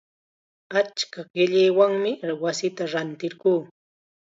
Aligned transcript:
Achka 0.79 1.21
qillaywanmi 1.33 2.11
wasita 2.43 2.83
rantirquu. 2.91 3.53